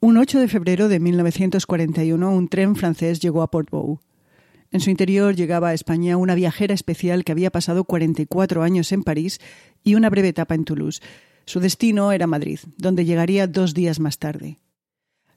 Un 0.00 0.16
8 0.16 0.38
de 0.38 0.46
febrero 0.46 0.86
de 0.86 1.00
1941 1.00 2.30
un 2.30 2.46
tren 2.46 2.76
francés 2.76 3.18
llegó 3.18 3.42
a 3.42 3.50
Portbou. 3.50 3.98
En 4.70 4.78
su 4.78 4.90
interior 4.90 5.34
llegaba 5.34 5.70
a 5.70 5.74
España 5.74 6.16
una 6.16 6.36
viajera 6.36 6.72
especial 6.72 7.24
que 7.24 7.32
había 7.32 7.50
pasado 7.50 7.82
44 7.82 8.62
años 8.62 8.92
en 8.92 9.02
París 9.02 9.40
y 9.82 9.96
una 9.96 10.08
breve 10.08 10.28
etapa 10.28 10.54
en 10.54 10.64
Toulouse. 10.64 11.00
Su 11.46 11.58
destino 11.58 12.12
era 12.12 12.28
Madrid, 12.28 12.60
donde 12.76 13.06
llegaría 13.06 13.48
dos 13.48 13.74
días 13.74 13.98
más 13.98 14.18
tarde. 14.18 14.58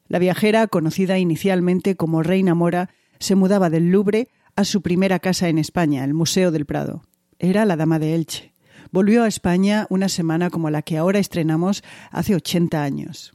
La 0.07 0.19
viajera, 0.19 0.67
conocida 0.67 1.17
inicialmente 1.17 1.95
como 1.95 2.21
Reina 2.21 2.53
Mora, 2.53 2.91
se 3.17 3.33
mudaba 3.33 3.71
del 3.71 3.89
Louvre 3.89 4.27
a 4.55 4.63
su 4.63 4.83
primera 4.83 5.17
casa 5.17 5.49
en 5.49 5.57
España, 5.57 6.03
el 6.03 6.13
Museo 6.13 6.51
del 6.51 6.67
Prado. 6.67 7.01
Era 7.39 7.65
la 7.65 7.77
Dama 7.77 7.97
de 7.97 8.13
Elche. 8.13 8.53
Volvió 8.91 9.23
a 9.23 9.27
España 9.27 9.87
una 9.89 10.07
semana 10.07 10.51
como 10.51 10.69
la 10.69 10.83
que 10.83 10.99
ahora 10.99 11.17
estrenamos 11.17 11.83
hace 12.11 12.35
80 12.35 12.83
años. 12.83 13.33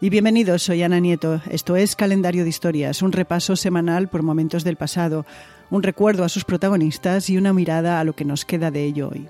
Y 0.00 0.10
bienvenidos, 0.10 0.62
soy 0.62 0.84
Ana 0.84 1.00
Nieto. 1.00 1.40
Esto 1.50 1.74
es 1.74 1.96
Calendario 1.96 2.44
de 2.44 2.50
Historias, 2.50 3.02
un 3.02 3.10
repaso 3.10 3.56
semanal 3.56 4.06
por 4.06 4.22
momentos 4.22 4.62
del 4.62 4.76
pasado, 4.76 5.26
un 5.70 5.82
recuerdo 5.82 6.22
a 6.22 6.28
sus 6.28 6.44
protagonistas 6.44 7.28
y 7.30 7.36
una 7.36 7.52
mirada 7.52 7.98
a 7.98 8.04
lo 8.04 8.14
que 8.14 8.24
nos 8.24 8.44
queda 8.44 8.70
de 8.70 8.84
ello 8.84 9.08
hoy. 9.08 9.28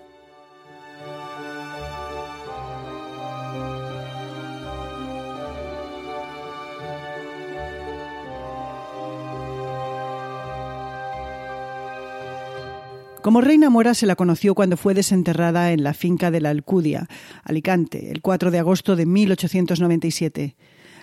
Como 13.29 13.43
reina 13.43 13.69
mora 13.69 13.93
se 13.93 14.07
la 14.07 14.17
conoció 14.17 14.55
cuando 14.55 14.79
fue 14.79 14.95
desenterrada 14.95 15.73
en 15.73 15.83
la 15.83 15.93
finca 15.93 16.31
de 16.31 16.41
la 16.41 16.49
Alcudia, 16.49 17.09
Alicante, 17.45 18.11
el 18.11 18.23
4 18.23 18.51
de 18.51 18.59
agosto 18.59 18.97
de 18.97 19.05
1897. 19.05 20.57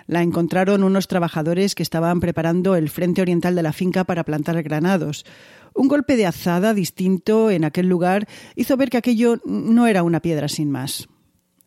La 0.08 0.22
encontraron 0.22 0.82
unos 0.82 1.06
trabajadores 1.06 1.76
que 1.76 1.84
estaban 1.84 2.18
preparando 2.18 2.74
el 2.74 2.90
frente 2.90 3.22
oriental 3.22 3.54
de 3.54 3.62
la 3.62 3.72
finca 3.72 4.02
para 4.02 4.24
plantar 4.24 4.60
granados. 4.64 5.24
Un 5.72 5.86
golpe 5.86 6.16
de 6.16 6.26
azada 6.26 6.74
distinto 6.74 7.48
en 7.48 7.64
aquel 7.64 7.86
lugar 7.86 8.26
hizo 8.56 8.76
ver 8.76 8.90
que 8.90 8.96
aquello 8.96 9.40
no 9.44 9.86
era 9.86 10.02
una 10.02 10.18
piedra 10.18 10.48
sin 10.48 10.68
más. 10.68 11.06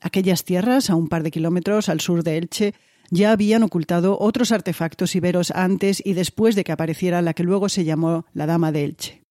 Aquellas 0.02 0.44
tierras, 0.44 0.90
a 0.90 0.96
un 0.96 1.08
par 1.08 1.24
de 1.24 1.32
kilómetros 1.32 1.88
al 1.88 2.02
sur 2.02 2.22
de 2.22 2.38
Elche, 2.38 2.74
ya 3.12 3.32
habían 3.32 3.64
ocultado 3.64 4.18
otros 4.20 4.52
artefactos 4.52 5.16
iberos 5.16 5.52
antes 5.52 6.02
y 6.06 6.16
después 6.16 6.56
de 6.56 6.66
que 6.66 6.74
apareciera 6.74 7.22
la 7.22 7.34
que 7.34 7.44
luego 7.44 7.70
se 7.70 7.86
llamó 7.86 8.26
la 8.34 8.46
Dama 8.46 8.74
de 8.74 8.84
Elche. 8.84 9.29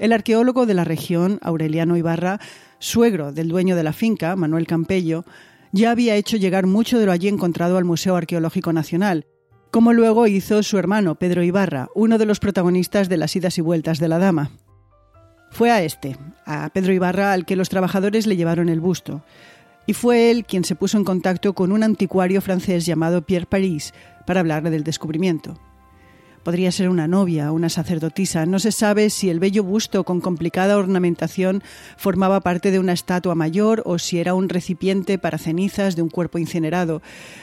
El 0.00 0.14
arqueólogo 0.14 0.64
de 0.64 0.72
la 0.72 0.84
región, 0.84 1.38
Aureliano 1.42 1.94
Ibarra, 1.94 2.40
suegro 2.78 3.32
del 3.32 3.48
dueño 3.48 3.76
de 3.76 3.82
la 3.82 3.92
finca, 3.92 4.34
Manuel 4.34 4.66
Campello, 4.66 5.26
ya 5.72 5.90
había 5.90 6.16
hecho 6.16 6.38
llegar 6.38 6.66
mucho 6.66 6.98
de 6.98 7.04
lo 7.04 7.12
allí 7.12 7.28
encontrado 7.28 7.76
al 7.76 7.84
Museo 7.84 8.16
Arqueológico 8.16 8.72
Nacional, 8.72 9.26
como 9.70 9.92
luego 9.92 10.26
hizo 10.26 10.62
su 10.62 10.78
hermano 10.78 11.16
Pedro 11.16 11.42
Ibarra, 11.42 11.90
uno 11.94 12.16
de 12.16 12.24
los 12.24 12.40
protagonistas 12.40 13.10
de 13.10 13.18
las 13.18 13.36
idas 13.36 13.58
y 13.58 13.60
vueltas 13.60 13.98
de 13.98 14.08
la 14.08 14.18
dama. 14.18 14.52
Fue 15.50 15.70
a 15.70 15.82
este, 15.82 16.16
a 16.46 16.70
Pedro 16.70 16.94
Ibarra, 16.94 17.34
al 17.34 17.44
que 17.44 17.54
los 17.54 17.68
trabajadores 17.68 18.26
le 18.26 18.36
llevaron 18.36 18.70
el 18.70 18.80
busto, 18.80 19.22
y 19.86 19.92
fue 19.92 20.30
él 20.30 20.46
quien 20.46 20.64
se 20.64 20.76
puso 20.76 20.96
en 20.96 21.04
contacto 21.04 21.52
con 21.52 21.72
un 21.72 21.82
anticuario 21.82 22.40
francés 22.40 22.86
llamado 22.86 23.26
Pierre 23.26 23.44
Paris 23.44 23.92
para 24.26 24.40
hablarle 24.40 24.70
del 24.70 24.82
descubrimiento. 24.82 25.60
Podría 26.42 26.72
ser 26.72 26.88
una 26.88 27.06
novia, 27.06 27.52
una 27.52 27.68
sacerdotisa. 27.68 28.46
No 28.46 28.58
se 28.58 28.72
sabe 28.72 29.10
si 29.10 29.28
el 29.28 29.40
bello 29.40 29.62
busto 29.62 30.04
con 30.04 30.22
complicada 30.22 30.78
ornamentación 30.78 31.62
formaba 31.98 32.40
parte 32.40 32.70
de 32.70 32.78
una 32.78 32.94
estatua 32.94 33.34
mayor 33.34 33.82
o 33.84 33.98
si 33.98 34.18
era 34.18 34.32
un 34.32 34.48
recipiente 34.48 35.18
para 35.18 35.36
cenizas 35.36 35.96
de 35.96 36.02
un 36.02 36.08
cuerpo 36.08 36.38
incinerado, 36.38 37.02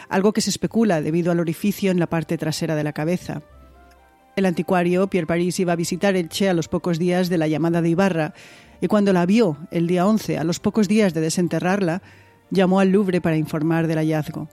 algo 0.09 0.33
que 0.33 0.41
se 0.41 0.49
especula 0.49 1.01
debido 1.01 1.31
al 1.31 1.39
orificio 1.39 1.91
en 1.91 1.99
la 1.99 2.07
parte 2.07 2.39
trasera 2.39 2.75
de 2.75 2.83
la 2.83 2.93
cabeza. 2.93 3.43
El 4.35 4.47
anticuario 4.47 5.07
Pierre 5.07 5.27
Paris 5.27 5.59
iba 5.59 5.73
a 5.73 5.77
visitar 5.77 6.15
Elche 6.15 6.49
a 6.49 6.55
los 6.55 6.67
pocos 6.67 6.97
días 6.97 7.29
de 7.29 7.37
la 7.37 7.47
llamada 7.47 7.83
de 7.83 7.89
Ibarra 7.89 8.33
y 8.81 8.87
cuando 8.87 9.13
la 9.13 9.27
vio 9.27 9.57
el 9.69 9.85
día 9.85 10.07
11, 10.07 10.39
a 10.39 10.43
los 10.43 10.59
pocos 10.59 10.87
días 10.87 11.13
de 11.13 11.21
desenterrarla, 11.21 12.01
llamó 12.49 12.79
al 12.79 12.89
Louvre 12.89 13.21
para 13.21 13.37
informar 13.37 13.85
del 13.85 13.99
hallazgo. 13.99 14.49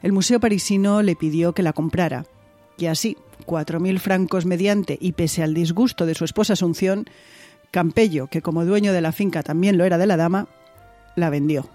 El 0.00 0.12
museo 0.12 0.38
parisino 0.38 1.02
le 1.02 1.16
pidió 1.16 1.54
que 1.54 1.62
la 1.62 1.72
comprara 1.72 2.24
y 2.76 2.86
así, 2.86 3.16
cuatro 3.44 3.80
mil 3.80 4.00
francos 4.00 4.46
mediante 4.46 4.98
y 5.00 5.12
pese 5.12 5.42
al 5.42 5.54
disgusto 5.54 6.06
de 6.06 6.14
su 6.14 6.24
esposa 6.24 6.54
Asunción, 6.54 7.06
Campello, 7.70 8.28
que 8.28 8.42
como 8.42 8.64
dueño 8.64 8.92
de 8.92 9.00
la 9.00 9.12
finca 9.12 9.42
también 9.42 9.78
lo 9.78 9.84
era 9.84 9.98
de 9.98 10.06
la 10.06 10.16
dama, 10.16 10.48
la 11.16 11.30
vendió. 11.30 11.68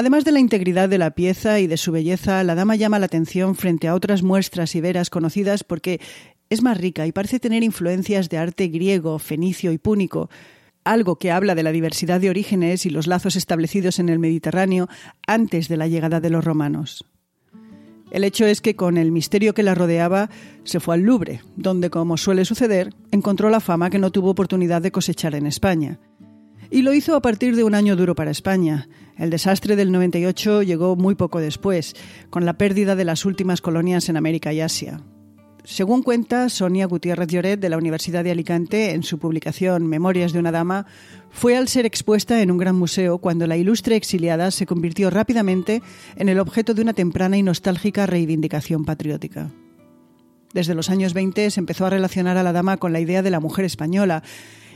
Además 0.00 0.24
de 0.24 0.32
la 0.32 0.40
integridad 0.40 0.88
de 0.88 0.96
la 0.96 1.10
pieza 1.10 1.60
y 1.60 1.66
de 1.66 1.76
su 1.76 1.92
belleza, 1.92 2.42
la 2.42 2.54
dama 2.54 2.74
llama 2.74 2.98
la 2.98 3.04
atención 3.04 3.54
frente 3.54 3.86
a 3.86 3.94
otras 3.94 4.22
muestras 4.22 4.74
iberas 4.74 5.10
conocidas 5.10 5.62
porque 5.62 6.00
es 6.48 6.62
más 6.62 6.78
rica 6.78 7.06
y 7.06 7.12
parece 7.12 7.38
tener 7.38 7.62
influencias 7.62 8.30
de 8.30 8.38
arte 8.38 8.68
griego, 8.68 9.18
fenicio 9.18 9.72
y 9.72 9.78
púnico, 9.78 10.30
algo 10.84 11.16
que 11.16 11.30
habla 11.30 11.54
de 11.54 11.62
la 11.62 11.72
diversidad 11.72 12.20
de 12.20 12.30
orígenes 12.30 12.86
y 12.86 12.90
los 12.90 13.06
lazos 13.06 13.36
establecidos 13.36 13.98
en 13.98 14.08
el 14.08 14.18
Mediterráneo 14.18 14.88
antes 15.26 15.68
de 15.68 15.76
la 15.76 15.88
llegada 15.88 16.20
de 16.20 16.30
los 16.30 16.44
romanos. 16.44 17.04
El 18.10 18.24
hecho 18.24 18.44
es 18.44 18.60
que 18.60 18.74
con 18.74 18.96
el 18.96 19.12
misterio 19.12 19.54
que 19.54 19.62
la 19.62 19.74
rodeaba 19.74 20.30
se 20.64 20.80
fue 20.80 20.96
al 20.96 21.02
Louvre, 21.02 21.42
donde, 21.56 21.90
como 21.90 22.16
suele 22.16 22.44
suceder, 22.44 22.92
encontró 23.12 23.50
la 23.50 23.60
fama 23.60 23.90
que 23.90 24.00
no 24.00 24.10
tuvo 24.10 24.30
oportunidad 24.30 24.82
de 24.82 24.90
cosechar 24.90 25.34
en 25.34 25.46
España. 25.46 26.00
Y 26.70 26.82
lo 26.82 26.92
hizo 26.92 27.14
a 27.14 27.22
partir 27.22 27.56
de 27.56 27.64
un 27.64 27.74
año 27.74 27.96
duro 27.96 28.14
para 28.14 28.30
España. 28.30 28.88
El 29.16 29.30
desastre 29.30 29.76
del 29.76 29.92
98 29.92 30.62
llegó 30.62 30.96
muy 30.96 31.14
poco 31.14 31.40
después, 31.40 31.94
con 32.30 32.44
la 32.44 32.54
pérdida 32.54 32.96
de 32.96 33.04
las 33.04 33.24
últimas 33.24 33.60
colonias 33.60 34.08
en 34.08 34.16
América 34.16 34.52
y 34.52 34.60
Asia. 34.60 35.00
Según 35.70 36.02
cuenta 36.02 36.48
Sonia 36.48 36.84
Gutiérrez 36.88 37.28
Lloret 37.28 37.60
de 37.60 37.68
la 37.68 37.78
Universidad 37.78 38.24
de 38.24 38.32
Alicante 38.32 38.90
en 38.90 39.04
su 39.04 39.20
publicación 39.20 39.86
Memorias 39.86 40.32
de 40.32 40.40
una 40.40 40.50
dama, 40.50 40.84
fue 41.30 41.56
al 41.56 41.68
ser 41.68 41.86
expuesta 41.86 42.42
en 42.42 42.50
un 42.50 42.58
gran 42.58 42.74
museo 42.74 43.18
cuando 43.18 43.46
la 43.46 43.56
ilustre 43.56 43.94
exiliada 43.94 44.50
se 44.50 44.66
convirtió 44.66 45.10
rápidamente 45.10 45.80
en 46.16 46.28
el 46.28 46.40
objeto 46.40 46.74
de 46.74 46.82
una 46.82 46.92
temprana 46.92 47.38
y 47.38 47.44
nostálgica 47.44 48.06
reivindicación 48.06 48.84
patriótica. 48.84 49.52
Desde 50.52 50.74
los 50.74 50.90
años 50.90 51.14
20 51.14 51.48
se 51.52 51.60
empezó 51.60 51.86
a 51.86 51.90
relacionar 51.90 52.36
a 52.36 52.42
la 52.42 52.52
dama 52.52 52.76
con 52.78 52.92
la 52.92 52.98
idea 52.98 53.22
de 53.22 53.30
la 53.30 53.38
mujer 53.38 53.64
española, 53.64 54.24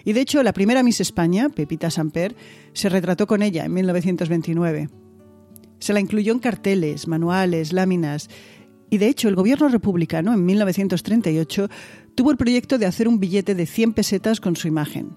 y 0.04 0.12
de 0.12 0.20
hecho 0.20 0.44
la 0.44 0.52
primera 0.52 0.84
Miss 0.84 1.00
España, 1.00 1.48
Pepita 1.48 1.90
Samper, 1.90 2.36
se 2.72 2.88
retrató 2.88 3.26
con 3.26 3.42
ella 3.42 3.64
en 3.64 3.74
1929. 3.74 4.90
Se 5.80 5.92
la 5.92 5.98
incluyó 5.98 6.32
en 6.32 6.38
carteles, 6.38 7.08
manuales, 7.08 7.72
láminas 7.72 8.30
y 8.94 8.98
de 8.98 9.08
hecho, 9.08 9.28
el 9.28 9.34
gobierno 9.34 9.68
republicano 9.68 10.32
en 10.32 10.46
1938 10.46 11.68
tuvo 12.14 12.30
el 12.30 12.36
proyecto 12.36 12.78
de 12.78 12.86
hacer 12.86 13.08
un 13.08 13.18
billete 13.18 13.56
de 13.56 13.66
100 13.66 13.92
pesetas 13.92 14.40
con 14.40 14.54
su 14.54 14.68
imagen. 14.68 15.16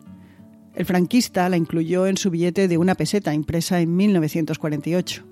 El 0.74 0.86
franquista 0.86 1.48
la 1.48 1.58
incluyó 1.58 2.08
en 2.08 2.18
su 2.18 2.32
billete 2.32 2.68
de 2.68 2.80
una 2.80 2.96
peseta 2.96 3.36
impresa 3.36 3.80
en 3.80 3.96
1948. 3.96 5.24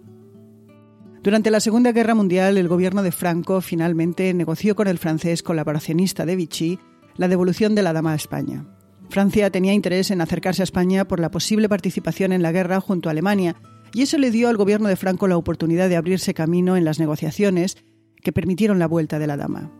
Durante 1.23 1.50
la 1.50 1.59
Segunda 1.59 1.91
Guerra 1.91 2.13
Mundial, 2.13 2.59
el 2.59 2.67
gobierno 2.67 3.01
de 3.01 3.11
Franco 3.11 3.61
finalmente 3.61 4.31
negoció 4.35 4.75
con 4.75 4.88
el 4.88 5.00
francés 5.00 5.41
colaboracionista 5.41 6.27
de 6.27 6.35
Vichy 6.35 6.77
la 7.17 7.27
devolución 7.27 7.73
de 7.73 7.81
la 7.81 7.94
dama 7.94 8.12
a 8.12 8.16
España. 8.16 8.67
Francia 9.09 9.50
tenía 9.50 9.73
interés 9.73 10.12
en 10.12 10.22
acercarse 10.22 10.62
a 10.62 10.66
España 10.66 11.07
por 11.07 11.19
la 11.19 11.31
posible 11.31 11.67
participación 11.67 12.31
en 12.31 12.44
la 12.44 12.51
guerra 12.51 12.80
junto 12.80 13.09
a 13.09 13.12
Alemania, 13.12 13.56
y 13.91 14.03
eso 14.03 14.19
le 14.19 14.30
dio 14.30 14.50
al 14.50 14.57
gobierno 14.57 14.88
de 14.88 14.98
Franco 14.98 15.27
la 15.27 15.38
oportunidad 15.38 15.89
de 15.89 15.95
abrirse 15.95 16.36
camino 16.36 16.77
en 16.77 16.86
las 16.86 17.00
negociaciones 17.00 17.77
que 18.25 18.33
permitieron 18.33 18.80
la 18.80 18.88
vuelta 18.88 19.19
de 19.19 19.27
la 19.27 19.38
dama. 19.38 19.72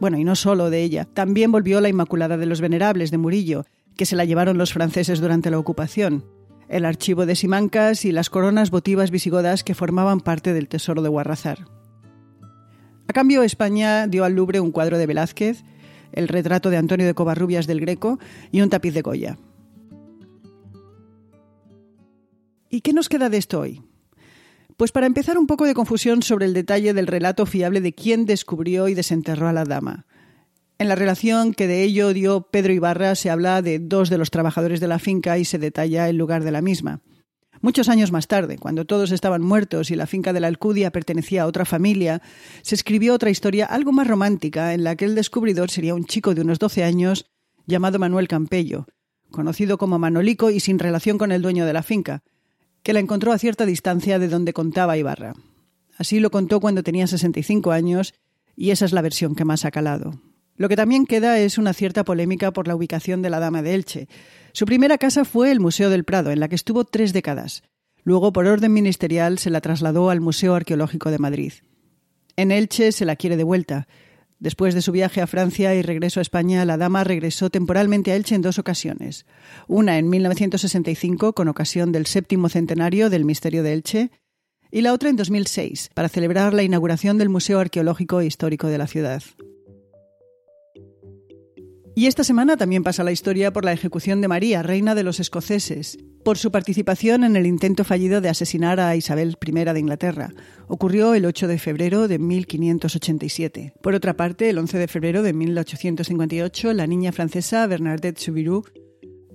Bueno, 0.00 0.18
y 0.18 0.24
no 0.24 0.36
solo 0.36 0.68
de 0.68 0.82
ella, 0.82 1.06
también 1.06 1.50
volvió 1.50 1.80
la 1.80 1.88
Inmaculada 1.88 2.36
de 2.36 2.44
los 2.44 2.60
Venerables 2.60 3.10
de 3.10 3.16
Murillo, 3.16 3.64
que 3.96 4.04
se 4.04 4.16
la 4.16 4.26
llevaron 4.26 4.58
los 4.58 4.74
franceses 4.74 5.18
durante 5.18 5.50
la 5.50 5.58
ocupación, 5.58 6.26
el 6.68 6.84
archivo 6.84 7.24
de 7.24 7.34
Simancas 7.34 8.04
y 8.04 8.12
las 8.12 8.28
coronas 8.28 8.70
votivas 8.70 9.10
visigodas 9.10 9.64
que 9.64 9.74
formaban 9.74 10.20
parte 10.20 10.52
del 10.52 10.68
tesoro 10.68 11.00
de 11.00 11.08
Guarrazar. 11.08 11.68
A 13.08 13.12
cambio, 13.14 13.42
España 13.42 14.06
dio 14.06 14.24
al 14.24 14.34
Louvre 14.34 14.60
un 14.60 14.72
cuadro 14.72 14.98
de 14.98 15.06
Velázquez, 15.06 15.64
el 16.12 16.28
retrato 16.28 16.68
de 16.68 16.76
Antonio 16.76 17.06
de 17.06 17.14
Covarrubias 17.14 17.66
del 17.66 17.80
Greco 17.80 18.18
y 18.52 18.60
un 18.60 18.68
tapiz 18.68 18.92
de 18.92 19.00
Goya. 19.00 19.38
¿Y 22.68 22.82
qué 22.82 22.92
nos 22.92 23.08
queda 23.08 23.30
de 23.30 23.38
esto 23.38 23.60
hoy? 23.60 23.82
Pues 24.76 24.92
para 24.92 25.06
empezar 25.06 25.38
un 25.38 25.46
poco 25.46 25.64
de 25.64 25.72
confusión 25.72 26.22
sobre 26.22 26.44
el 26.44 26.52
detalle 26.52 26.92
del 26.92 27.06
relato 27.06 27.46
fiable 27.46 27.80
de 27.80 27.94
quién 27.94 28.26
descubrió 28.26 28.88
y 28.88 28.94
desenterró 28.94 29.48
a 29.48 29.54
la 29.54 29.64
dama. 29.64 30.06
En 30.78 30.88
la 30.88 30.94
relación 30.94 31.54
que 31.54 31.66
de 31.66 31.82
ello 31.82 32.12
dio 32.12 32.42
Pedro 32.50 32.74
Ibarra 32.74 33.14
se 33.14 33.30
habla 33.30 33.62
de 33.62 33.78
dos 33.78 34.10
de 34.10 34.18
los 34.18 34.30
trabajadores 34.30 34.78
de 34.78 34.88
la 34.88 34.98
finca 34.98 35.38
y 35.38 35.46
se 35.46 35.58
detalla 35.58 36.10
el 36.10 36.18
lugar 36.18 36.44
de 36.44 36.50
la 36.50 36.60
misma. 36.60 37.00
Muchos 37.62 37.88
años 37.88 38.12
más 38.12 38.28
tarde, 38.28 38.58
cuando 38.58 38.84
todos 38.84 39.12
estaban 39.12 39.40
muertos 39.40 39.90
y 39.90 39.96
la 39.96 40.06
finca 40.06 40.34
de 40.34 40.40
la 40.40 40.48
Alcudia 40.48 40.90
pertenecía 40.90 41.44
a 41.44 41.46
otra 41.46 41.64
familia, 41.64 42.20
se 42.60 42.74
escribió 42.74 43.14
otra 43.14 43.30
historia 43.30 43.64
algo 43.64 43.92
más 43.92 44.06
romántica 44.06 44.74
en 44.74 44.84
la 44.84 44.94
que 44.94 45.06
el 45.06 45.14
descubridor 45.14 45.70
sería 45.70 45.94
un 45.94 46.04
chico 46.04 46.34
de 46.34 46.42
unos 46.42 46.58
12 46.58 46.84
años 46.84 47.24
llamado 47.64 47.98
Manuel 47.98 48.28
Campello, 48.28 48.86
conocido 49.30 49.78
como 49.78 49.98
Manolico 49.98 50.50
y 50.50 50.60
sin 50.60 50.78
relación 50.78 51.16
con 51.16 51.32
el 51.32 51.40
dueño 51.40 51.64
de 51.64 51.72
la 51.72 51.82
finca, 51.82 52.22
que 52.86 52.92
la 52.92 53.00
encontró 53.00 53.32
a 53.32 53.38
cierta 53.38 53.66
distancia 53.66 54.20
de 54.20 54.28
donde 54.28 54.52
contaba 54.52 54.96
Ibarra. 54.96 55.34
Así 55.98 56.20
lo 56.20 56.30
contó 56.30 56.60
cuando 56.60 56.84
tenía 56.84 57.08
65 57.08 57.72
años 57.72 58.14
y 58.54 58.70
esa 58.70 58.84
es 58.84 58.92
la 58.92 59.02
versión 59.02 59.34
que 59.34 59.44
más 59.44 59.64
ha 59.64 59.72
calado. 59.72 60.20
Lo 60.54 60.68
que 60.68 60.76
también 60.76 61.04
queda 61.04 61.40
es 61.40 61.58
una 61.58 61.72
cierta 61.72 62.04
polémica 62.04 62.52
por 62.52 62.68
la 62.68 62.76
ubicación 62.76 63.22
de 63.22 63.30
la 63.30 63.40
Dama 63.40 63.60
de 63.60 63.74
Elche. 63.74 64.08
Su 64.52 64.66
primera 64.66 64.98
casa 64.98 65.24
fue 65.24 65.50
el 65.50 65.58
Museo 65.58 65.90
del 65.90 66.04
Prado, 66.04 66.30
en 66.30 66.38
la 66.38 66.46
que 66.46 66.54
estuvo 66.54 66.84
tres 66.84 67.12
décadas. 67.12 67.64
Luego, 68.04 68.32
por 68.32 68.46
orden 68.46 68.72
ministerial, 68.72 69.40
se 69.40 69.50
la 69.50 69.60
trasladó 69.60 70.08
al 70.08 70.20
Museo 70.20 70.54
Arqueológico 70.54 71.10
de 71.10 71.18
Madrid. 71.18 71.54
En 72.36 72.52
Elche 72.52 72.92
se 72.92 73.04
la 73.04 73.16
quiere 73.16 73.36
de 73.36 73.42
vuelta. 73.42 73.88
Después 74.38 74.74
de 74.74 74.82
su 74.82 74.92
viaje 74.92 75.22
a 75.22 75.26
Francia 75.26 75.74
y 75.74 75.82
regreso 75.82 76.20
a 76.20 76.22
España, 76.22 76.64
la 76.66 76.76
dama 76.76 77.04
regresó 77.04 77.48
temporalmente 77.48 78.12
a 78.12 78.16
Elche 78.16 78.34
en 78.34 78.42
dos 78.42 78.58
ocasiones. 78.58 79.24
Una 79.66 79.98
en 79.98 80.10
1965, 80.10 81.32
con 81.32 81.48
ocasión 81.48 81.90
del 81.90 82.06
séptimo 82.06 82.50
centenario 82.50 83.08
del 83.08 83.24
Misterio 83.24 83.62
de 83.62 83.72
Elche, 83.72 84.10
y 84.70 84.82
la 84.82 84.92
otra 84.92 85.08
en 85.08 85.16
2006, 85.16 85.90
para 85.94 86.10
celebrar 86.10 86.52
la 86.52 86.62
inauguración 86.62 87.16
del 87.16 87.30
Museo 87.30 87.60
Arqueológico 87.60 88.20
e 88.20 88.26
Histórico 88.26 88.66
de 88.66 88.78
la 88.78 88.86
ciudad. 88.86 89.22
Y 91.94 92.06
esta 92.06 92.24
semana 92.24 92.58
también 92.58 92.82
pasa 92.82 93.04
la 93.04 93.12
historia 93.12 93.54
por 93.54 93.64
la 93.64 93.72
ejecución 93.72 94.20
de 94.20 94.28
María, 94.28 94.62
reina 94.62 94.94
de 94.94 95.02
los 95.02 95.18
escoceses, 95.18 95.96
por 96.26 96.38
su 96.38 96.50
participación 96.50 97.22
en 97.22 97.36
el 97.36 97.46
intento 97.46 97.84
fallido 97.84 98.20
de 98.20 98.28
asesinar 98.28 98.80
a 98.80 98.96
Isabel 98.96 99.36
I 99.40 99.52
de 99.52 99.78
Inglaterra. 99.78 100.32
Ocurrió 100.66 101.14
el 101.14 101.24
8 101.24 101.46
de 101.46 101.56
febrero 101.56 102.08
de 102.08 102.18
1587. 102.18 103.74
Por 103.80 103.94
otra 103.94 104.16
parte, 104.16 104.50
el 104.50 104.58
11 104.58 104.76
de 104.76 104.88
febrero 104.88 105.22
de 105.22 105.32
1858, 105.32 106.72
la 106.72 106.88
niña 106.88 107.12
francesa 107.12 107.64
Bernadette 107.68 108.18
Soubirous 108.18 108.64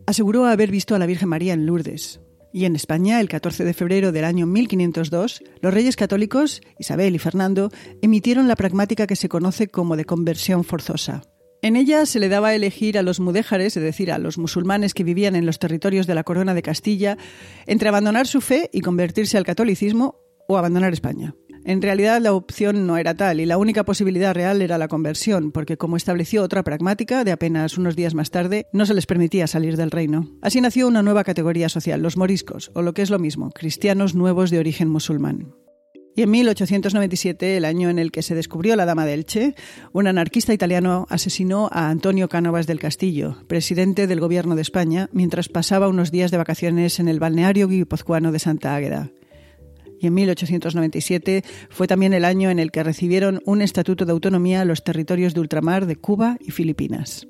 aseguró 0.06 0.46
haber 0.46 0.70
visto 0.70 0.94
a 0.94 1.00
la 1.00 1.06
Virgen 1.06 1.30
María 1.30 1.54
en 1.54 1.66
Lourdes. 1.66 2.20
Y 2.52 2.66
en 2.66 2.76
España, 2.76 3.22
el 3.22 3.30
14 3.30 3.64
de 3.64 3.74
febrero 3.74 4.12
del 4.12 4.26
año 4.26 4.46
1502, 4.46 5.44
los 5.62 5.74
reyes 5.74 5.96
católicos, 5.96 6.60
Isabel 6.78 7.16
y 7.16 7.20
Fernando, 7.20 7.72
emitieron 8.02 8.50
la 8.50 8.58
pragmática 8.58 9.08
que 9.08 9.16
se 9.16 9.30
conoce 9.30 9.70
como 9.70 9.96
de 9.96 10.04
conversión 10.04 10.66
forzosa. 10.66 11.22
En 11.64 11.76
ella 11.76 12.08
se 12.08 12.20
le 12.20 12.28
daba 12.28 12.50
a 12.50 12.56
elegir 12.56 12.98
a 12.98 13.04
los 13.04 13.20
mudéjares, 13.20 13.78
es 13.78 13.84
decir, 13.84 14.12
a 14.12 14.18
los 14.18 14.40
musulmanes 14.40 14.96
que 14.96 15.04
vivían 15.04 15.36
en 15.36 15.46
los 15.46 15.60
territorios 15.60 16.08
de 16.08 16.16
la 16.16 16.24
Corona 16.24 16.56
de 16.56 16.64
Castilla, 16.64 17.18
entre 17.68 17.90
abandonar 17.90 18.26
su 18.26 18.42
fe 18.42 18.72
y 18.74 18.82
convertirse 18.82 19.38
al 19.38 19.46
catolicismo 19.46 20.16
o 20.48 20.58
abandonar 20.58 20.92
España. 20.92 21.36
En 21.64 21.84
realidad 21.84 22.20
la 22.20 22.34
opción 22.34 22.88
no 22.88 22.98
era 22.98 23.14
tal 23.14 23.40
y 23.40 23.46
la 23.46 23.60
única 23.60 23.84
posibilidad 23.84 24.34
real 24.34 24.64
era 24.64 24.80
la 24.80 24.88
conversión, 24.88 25.52
porque 25.52 25.78
como 25.78 25.98
estableció 25.98 26.42
otra 26.42 26.64
pragmática 26.64 27.24
de 27.24 27.32
apenas 27.32 27.78
unos 27.78 27.96
días 27.96 28.16
más 28.16 28.32
tarde, 28.32 28.66
no 28.74 28.88
se 28.88 28.96
les 28.96 29.06
permitía 29.06 29.46
salir 29.46 29.78
del 29.78 29.92
reino. 29.92 30.32
Así 30.42 30.62
nació 30.62 30.88
una 30.88 31.04
nueva 31.04 31.24
categoría 31.24 31.70
social, 31.70 32.02
los 32.02 32.18
moriscos, 32.18 32.72
o 32.74 32.82
lo 32.82 32.96
que 32.96 33.04
es 33.04 33.12
lo 33.12 33.20
mismo, 33.20 33.52
cristianos 33.52 34.16
nuevos 34.16 34.50
de 34.50 34.58
origen 34.58 34.90
musulmán. 34.90 35.54
Y 36.16 36.24
en 36.24 36.32
1897, 36.32 37.56
el 37.56 37.64
año 37.64 37.90
en 37.90 37.98
el 37.98 38.12
que 38.12 38.22
se 38.22 38.36
descubrió 38.36 38.76
la 38.76 38.86
Dama 38.86 39.06
del 39.06 39.26
Che, 39.26 39.56
un 39.94 40.08
anarquista 40.08 40.54
italiano 40.54 41.08
asesinó 41.10 41.70
a 41.72 41.90
Antonio 41.90 42.28
Cánovas 42.28 42.68
del 42.68 42.80
Castillo, 42.80 43.38
presidente 43.48 44.08
del 44.08 44.20
Gobierno 44.20 44.56
de 44.56 44.62
España, 44.62 45.10
mientras 45.14 45.48
pasaba 45.48 45.88
unos 45.88 46.12
días 46.12 46.30
de 46.30 46.38
vacaciones 46.38 47.00
en 47.00 47.08
el 47.08 47.20
balneario 47.20 47.70
guipuzcoano 47.70 48.34
de 48.34 48.40
Santa 48.40 48.76
Águeda. 48.76 49.12
Y 50.02 50.08
en 50.08 50.16
1897 50.16 51.44
fue 51.70 51.88
también 51.88 52.14
el 52.14 52.26
año 52.26 52.50
en 52.50 52.60
el 52.60 52.72
que 52.72 52.84
recibieron 52.84 53.42
un 53.46 53.62
estatuto 53.62 54.04
de 54.04 54.12
autonomía 54.12 54.66
los 54.66 54.84
territorios 54.84 55.34
de 55.34 55.40
ultramar 55.40 55.86
de 55.86 55.96
Cuba 55.96 56.38
y 56.42 56.52
Filipinas. 56.52 57.28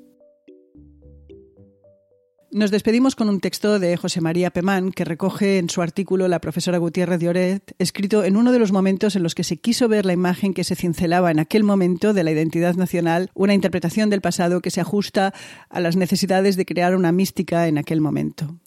Nos 2.54 2.70
despedimos 2.70 3.16
con 3.16 3.30
un 3.30 3.40
texto 3.40 3.78
de 3.78 3.96
José 3.96 4.20
María 4.20 4.50
Pemán 4.50 4.92
que 4.92 5.06
recoge 5.06 5.56
en 5.56 5.70
su 5.70 5.80
artículo 5.80 6.28
la 6.28 6.38
profesora 6.38 6.76
Gutiérrez 6.76 7.18
de 7.18 7.30
Oret, 7.30 7.74
escrito 7.78 8.24
en 8.24 8.36
uno 8.36 8.52
de 8.52 8.58
los 8.58 8.72
momentos 8.72 9.16
en 9.16 9.22
los 9.22 9.34
que 9.34 9.42
se 9.42 9.56
quiso 9.56 9.88
ver 9.88 10.04
la 10.04 10.12
imagen 10.12 10.52
que 10.52 10.62
se 10.62 10.76
cincelaba 10.76 11.30
en 11.30 11.38
aquel 11.38 11.64
momento 11.64 12.12
de 12.12 12.24
la 12.24 12.30
identidad 12.30 12.74
nacional, 12.74 13.30
una 13.32 13.54
interpretación 13.54 14.10
del 14.10 14.20
pasado 14.20 14.60
que 14.60 14.70
se 14.70 14.82
ajusta 14.82 15.32
a 15.70 15.80
las 15.80 15.96
necesidades 15.96 16.56
de 16.56 16.66
crear 16.66 16.94
una 16.94 17.10
mística 17.10 17.68
en 17.68 17.78
aquel 17.78 18.02
momento. 18.02 18.60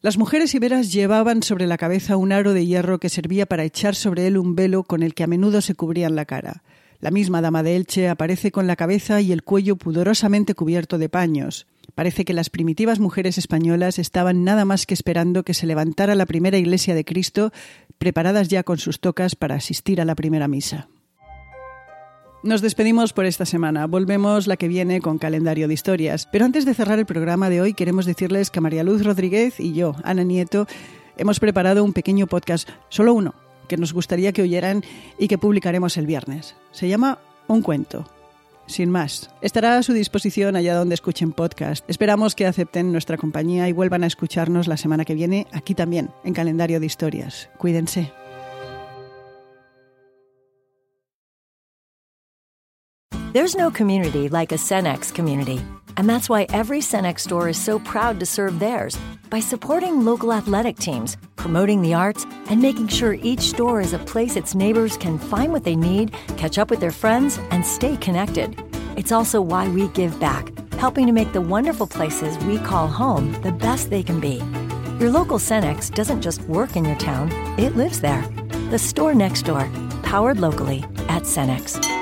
Las 0.00 0.16
mujeres 0.16 0.54
iberas 0.54 0.92
llevaban 0.92 1.42
sobre 1.42 1.66
la 1.66 1.76
cabeza 1.76 2.16
un 2.16 2.30
aro 2.30 2.52
de 2.52 2.64
hierro 2.64 3.00
que 3.00 3.08
servía 3.08 3.46
para 3.46 3.64
echar 3.64 3.96
sobre 3.96 4.28
él 4.28 4.38
un 4.38 4.54
velo 4.54 4.84
con 4.84 5.02
el 5.02 5.14
que 5.14 5.24
a 5.24 5.26
menudo 5.26 5.60
se 5.60 5.74
cubrían 5.74 6.14
la 6.14 6.24
cara. 6.24 6.62
La 7.00 7.10
misma 7.10 7.40
dama 7.40 7.64
de 7.64 7.74
Elche 7.74 8.08
aparece 8.08 8.52
con 8.52 8.68
la 8.68 8.76
cabeza 8.76 9.20
y 9.20 9.32
el 9.32 9.42
cuello 9.42 9.74
pudorosamente 9.74 10.54
cubierto 10.54 10.98
de 10.98 11.08
paños. 11.08 11.66
Parece 11.94 12.24
que 12.24 12.32
las 12.32 12.50
primitivas 12.50 13.00
mujeres 13.00 13.38
españolas 13.38 13.98
estaban 13.98 14.44
nada 14.44 14.64
más 14.64 14.86
que 14.86 14.94
esperando 14.94 15.42
que 15.42 15.54
se 15.54 15.66
levantara 15.66 16.14
la 16.14 16.26
primera 16.26 16.58
iglesia 16.58 16.94
de 16.94 17.04
Cristo, 17.04 17.52
preparadas 17.98 18.48
ya 18.48 18.62
con 18.62 18.78
sus 18.78 19.00
tocas 19.00 19.36
para 19.36 19.56
asistir 19.56 20.00
a 20.00 20.04
la 20.04 20.14
primera 20.14 20.48
misa. 20.48 20.88
Nos 22.42 22.60
despedimos 22.60 23.12
por 23.12 23.24
esta 23.24 23.46
semana. 23.46 23.86
Volvemos 23.86 24.48
la 24.48 24.56
que 24.56 24.66
viene 24.66 25.00
con 25.00 25.18
calendario 25.18 25.68
de 25.68 25.74
historias. 25.74 26.26
Pero 26.32 26.44
antes 26.44 26.64
de 26.64 26.74
cerrar 26.74 26.98
el 26.98 27.06
programa 27.06 27.50
de 27.50 27.60
hoy, 27.60 27.72
queremos 27.72 28.04
decirles 28.04 28.50
que 28.50 28.60
María 28.60 28.82
Luz 28.82 29.04
Rodríguez 29.04 29.60
y 29.60 29.74
yo, 29.74 29.94
Ana 30.02 30.24
Nieto, 30.24 30.66
hemos 31.16 31.38
preparado 31.38 31.84
un 31.84 31.92
pequeño 31.92 32.26
podcast, 32.26 32.68
solo 32.88 33.14
uno, 33.14 33.34
que 33.68 33.76
nos 33.76 33.92
gustaría 33.92 34.32
que 34.32 34.42
oyeran 34.42 34.82
y 35.20 35.28
que 35.28 35.38
publicaremos 35.38 35.96
el 35.96 36.06
viernes. 36.06 36.56
Se 36.72 36.88
llama 36.88 37.20
Un 37.46 37.62
cuento 37.62 38.06
sin 38.72 38.90
más, 38.90 39.30
estará 39.40 39.78
a 39.78 39.82
su 39.82 39.92
disposición 39.92 40.56
allá 40.56 40.74
donde 40.74 40.94
escuchen 40.94 41.32
podcast. 41.32 41.88
Esperamos 41.88 42.34
que 42.34 42.46
acepten 42.46 42.90
nuestra 42.90 43.16
compañía 43.16 43.68
y 43.68 43.72
vuelvan 43.72 44.02
a 44.02 44.08
escucharnos 44.08 44.66
la 44.66 44.76
semana 44.76 45.04
que 45.04 45.14
viene 45.14 45.46
aquí 45.52 45.74
también, 45.74 46.10
en 46.24 46.34
Calendario 46.34 46.80
de 46.80 46.86
Historias. 46.86 47.48
Cuídense. 47.58 48.12
And 55.96 56.08
that's 56.08 56.28
why 56.28 56.46
every 56.50 56.80
Cenex 56.80 57.20
store 57.20 57.48
is 57.48 57.56
so 57.56 57.78
proud 57.78 58.20
to 58.20 58.26
serve 58.26 58.58
theirs 58.58 58.98
by 59.30 59.40
supporting 59.40 60.04
local 60.04 60.32
athletic 60.32 60.78
teams, 60.78 61.16
promoting 61.36 61.80
the 61.82 61.94
arts, 61.94 62.26
and 62.48 62.60
making 62.60 62.88
sure 62.88 63.14
each 63.14 63.40
store 63.40 63.80
is 63.80 63.92
a 63.92 63.98
place 63.98 64.36
its 64.36 64.54
neighbors 64.54 64.96
can 64.96 65.18
find 65.18 65.52
what 65.52 65.64
they 65.64 65.76
need, 65.76 66.12
catch 66.36 66.58
up 66.58 66.70
with 66.70 66.80
their 66.80 66.90
friends, 66.90 67.38
and 67.50 67.64
stay 67.64 67.96
connected. 67.96 68.62
It's 68.96 69.12
also 69.12 69.40
why 69.40 69.68
we 69.68 69.88
give 69.88 70.18
back, 70.20 70.50
helping 70.74 71.06
to 71.06 71.12
make 71.12 71.32
the 71.32 71.40
wonderful 71.40 71.86
places 71.86 72.36
we 72.44 72.58
call 72.58 72.88
home 72.88 73.32
the 73.42 73.52
best 73.52 73.88
they 73.88 74.02
can 74.02 74.20
be. 74.20 74.42
Your 75.00 75.10
local 75.10 75.38
Cenex 75.38 75.92
doesn't 75.92 76.22
just 76.22 76.42
work 76.42 76.76
in 76.76 76.84
your 76.84 76.98
town, 76.98 77.30
it 77.58 77.76
lives 77.76 78.00
there. 78.00 78.22
The 78.70 78.78
store 78.78 79.14
next 79.14 79.42
door, 79.42 79.68
powered 80.02 80.40
locally 80.40 80.84
at 81.08 81.22
Cenex. 81.22 82.01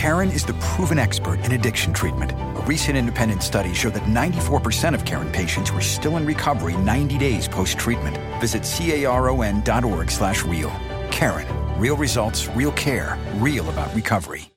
Karen 0.00 0.30
is 0.30 0.46
the 0.46 0.54
proven 0.54 0.98
expert 0.98 1.44
in 1.44 1.52
addiction 1.52 1.92
treatment. 1.92 2.32
A 2.32 2.62
recent 2.62 2.96
independent 2.96 3.42
study 3.42 3.74
showed 3.74 3.92
that 3.92 4.04
94% 4.04 4.94
of 4.94 5.04
Karen 5.04 5.30
patients 5.30 5.72
were 5.72 5.82
still 5.82 6.16
in 6.16 6.24
recovery 6.24 6.74
90 6.78 7.18
days 7.18 7.46
post-treatment. 7.46 8.16
Visit 8.40 8.62
caron.org 8.62 10.10
slash 10.10 10.42
real. 10.42 10.70
Karen. 11.10 11.46
Real 11.78 11.98
results, 11.98 12.48
real 12.56 12.72
care, 12.72 13.18
real 13.34 13.68
about 13.68 13.94
recovery. 13.94 14.50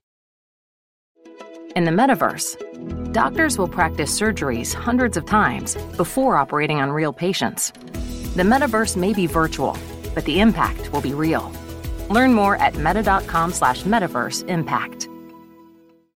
In 1.75 1.83
the 1.83 1.91
metaverse, 1.91 3.11
doctors 3.11 3.57
will 3.57 3.67
practice 3.67 4.17
surgeries 4.17 4.73
hundreds 4.73 5.17
of 5.17 5.25
times 5.25 5.75
before 5.97 6.37
operating 6.37 6.79
on 6.79 6.89
real 6.89 7.11
patients. 7.11 7.73
The 8.37 8.43
metaverse 8.43 8.95
may 8.95 9.11
be 9.11 9.25
virtual, 9.25 9.77
but 10.15 10.23
the 10.23 10.39
impact 10.39 10.93
will 10.93 11.01
be 11.01 11.13
real. 11.13 11.51
Learn 12.09 12.33
more 12.33 12.55
at 12.55 12.77
meta.com 12.77 13.51
slash 13.51 13.83
metaverse 13.83 14.47
impact. 14.47 15.09